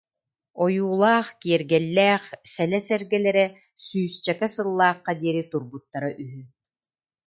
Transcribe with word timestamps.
Ойуулаах, 0.63 1.27
киэргэллээх 1.41 2.23
сэлэ 2.53 2.79
сэргэлэрэ 2.87 3.45
сүүсчэкэ 3.85 4.47
сыллаахха 4.53 5.11
диэри 5.19 5.43
турбуттара 5.51 6.09
үһү 6.23 6.41